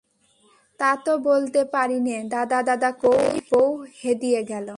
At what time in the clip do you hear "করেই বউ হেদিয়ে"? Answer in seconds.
3.03-4.41